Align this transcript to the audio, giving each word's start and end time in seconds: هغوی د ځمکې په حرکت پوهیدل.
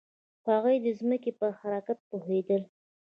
هغوی 0.49 0.77
د 0.85 0.87
ځمکې 0.99 1.31
په 1.39 1.47
حرکت 1.59 1.97
پوهیدل. 2.09 2.61